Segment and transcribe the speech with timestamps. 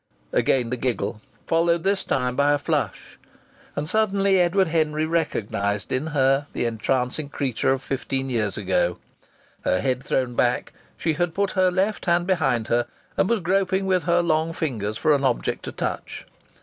[0.33, 3.19] Again the giggle, followed this time by a flush!
[3.75, 8.97] And suddenly Edward Henry recognized in her the entrancing creature of fifteen years ago!
[9.63, 13.85] Her head thrown back, she had put her left hand behind her and was groping
[13.85, 16.25] with her long fingers for an object to touch.